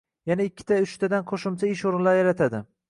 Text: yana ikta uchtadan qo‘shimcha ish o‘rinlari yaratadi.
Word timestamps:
yana 0.29 0.45
ikta 0.51 0.79
uchtadan 0.85 1.27
qo‘shimcha 1.33 1.71
ish 1.77 1.87
o‘rinlari 1.91 2.23
yaratadi. 2.25 2.67